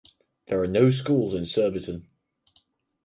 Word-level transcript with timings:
There 0.47 0.59
are 0.59 0.65
no 0.67 0.89
schools 0.89 1.35
in 1.35 1.45
Surbiton. 1.45 2.07